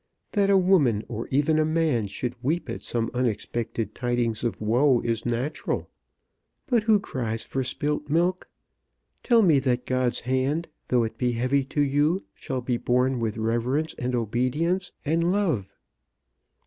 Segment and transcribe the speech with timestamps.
[0.31, 4.99] That a woman, or even a man, should weep at some unexpected tidings of woe
[5.01, 5.91] is natural.
[6.65, 8.49] But who cries for spilt milk?
[9.21, 13.37] Tell me that God's hand, though it be heavy to you, shall be borne with
[13.37, 15.75] reverence and obedience and love."